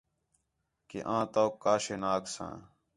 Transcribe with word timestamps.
کہ 0.89 0.99
آں 1.15 1.23
تَؤک 1.33 1.53
کا 1.63 1.73
شے 1.83 1.95
نہ 2.01 2.07
آکھساں 2.15 2.53